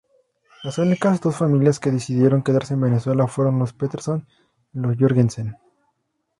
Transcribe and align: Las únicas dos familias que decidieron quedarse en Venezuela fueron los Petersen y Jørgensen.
Las 0.63 0.79
únicas 0.79 1.21
dos 1.21 1.35
familias 1.35 1.79
que 1.79 1.91
decidieron 1.91 2.41
quedarse 2.41 2.73
en 2.73 2.81
Venezuela 2.81 3.27
fueron 3.27 3.59
los 3.59 3.71
Petersen 3.71 4.25
y 4.73 4.79
Jørgensen. 4.97 5.57